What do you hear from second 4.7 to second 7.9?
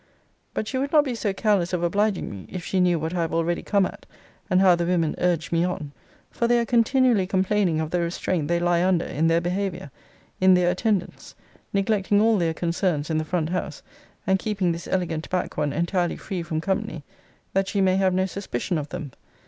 the women urge me on; for they are continually complaining